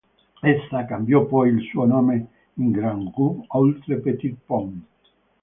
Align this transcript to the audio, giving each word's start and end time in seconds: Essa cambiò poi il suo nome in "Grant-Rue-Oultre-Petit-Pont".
Essa 0.41 0.83
cambiò 0.85 1.25
poi 1.27 1.49
il 1.49 1.61
suo 1.69 1.85
nome 1.85 2.25
in 2.55 2.71
"Grant-Rue-Oultre-Petit-Pont". 2.71 4.83